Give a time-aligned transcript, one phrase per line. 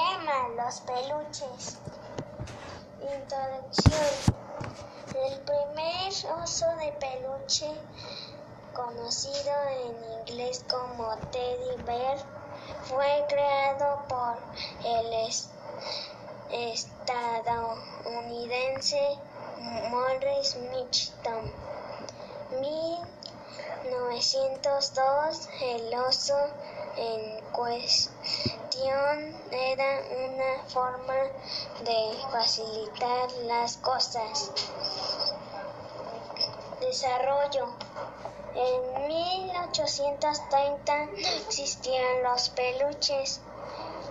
[0.00, 1.78] tema, los peluches.
[3.00, 4.08] Introducción.
[5.14, 7.70] El primer oso de peluche,
[8.72, 12.16] conocido en inglés como teddy bear,
[12.84, 14.38] fue creado por
[14.84, 15.12] el
[16.50, 19.18] estadounidense
[19.90, 21.50] Morris Mitchum.
[24.20, 26.36] 1902, el oso
[26.98, 31.14] en cuestión era una forma
[31.82, 34.52] de facilitar las cosas.
[36.80, 37.68] Desarrollo.
[38.54, 41.08] En 1830
[41.46, 43.40] existían los peluches.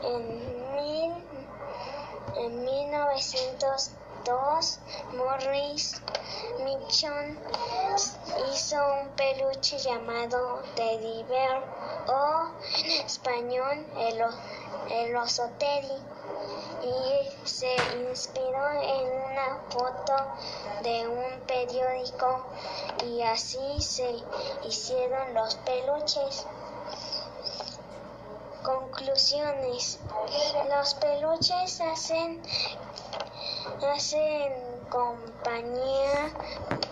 [0.02, 1.23] En, mil,
[2.36, 4.80] en 1902,
[5.14, 6.02] Morris
[6.89, 8.19] hizo
[8.80, 11.64] un peluche llamado Teddy Bear
[12.08, 14.22] o en español el,
[14.92, 16.02] el oso Teddy
[16.82, 17.76] y se
[18.09, 20.16] inspiró en una foto
[20.81, 22.45] de un periódico
[23.06, 24.23] y así se
[24.66, 26.46] hicieron los peluches.
[28.64, 30.00] Conclusiones.
[30.70, 32.42] Los peluches hacen,
[33.94, 34.53] hacen
[34.89, 36.34] compañía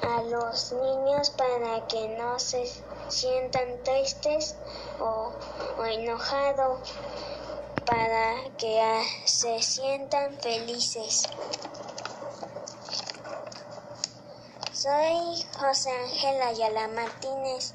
[0.04, 2.72] a los niños para que no se
[3.10, 4.56] sientan tristes
[5.00, 5.32] o,
[5.78, 6.80] o enojados,
[7.86, 11.24] para que se sientan felices.
[14.74, 17.74] Soy José Ángel Ayala Martínez.